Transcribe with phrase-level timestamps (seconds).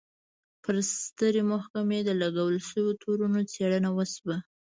[0.63, 4.37] پر سترې محکمې د لګول شویو تورونو څېړنه وشوه.